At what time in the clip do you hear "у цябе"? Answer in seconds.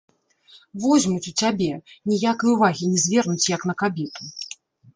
1.33-1.67